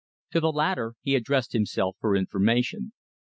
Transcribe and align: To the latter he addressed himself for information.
To 0.31 0.39
the 0.39 0.51
latter 0.51 0.95
he 1.03 1.13
addressed 1.13 1.53
himself 1.53 1.95
for 1.99 2.15
information. 2.15 2.91